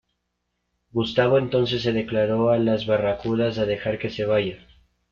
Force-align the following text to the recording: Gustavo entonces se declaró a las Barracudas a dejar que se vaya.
Gustavo 0.93 1.37
entonces 1.37 1.83
se 1.83 1.93
declaró 1.93 2.49
a 2.49 2.57
las 2.57 2.87
Barracudas 2.87 3.59
a 3.59 3.67
dejar 3.67 3.99
que 3.99 4.09
se 4.09 4.25
vaya. 4.25 4.57